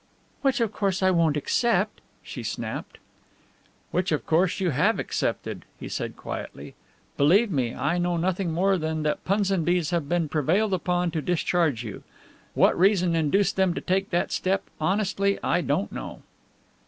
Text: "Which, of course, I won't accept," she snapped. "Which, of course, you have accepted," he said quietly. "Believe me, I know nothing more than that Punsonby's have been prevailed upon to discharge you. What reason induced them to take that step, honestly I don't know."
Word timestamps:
"Which, 0.41 0.59
of 0.59 0.71
course, 0.73 1.03
I 1.03 1.11
won't 1.11 1.37
accept," 1.37 2.01
she 2.23 2.41
snapped. 2.41 2.97
"Which, 3.91 4.11
of 4.11 4.25
course, 4.25 4.59
you 4.59 4.71
have 4.71 4.97
accepted," 4.97 5.63
he 5.79 5.87
said 5.87 6.17
quietly. 6.17 6.73
"Believe 7.17 7.51
me, 7.51 7.75
I 7.75 7.99
know 7.99 8.17
nothing 8.17 8.51
more 8.51 8.79
than 8.79 9.03
that 9.03 9.23
Punsonby's 9.25 9.91
have 9.91 10.09
been 10.09 10.27
prevailed 10.27 10.73
upon 10.73 11.11
to 11.11 11.21
discharge 11.21 11.83
you. 11.83 12.01
What 12.55 12.75
reason 12.79 13.15
induced 13.15 13.57
them 13.57 13.75
to 13.75 13.81
take 13.81 14.09
that 14.09 14.31
step, 14.31 14.63
honestly 14.79 15.37
I 15.43 15.61
don't 15.61 15.91
know." 15.91 16.23